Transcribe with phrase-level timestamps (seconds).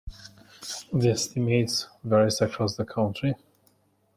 [0.91, 3.35] The estimates varies across the country.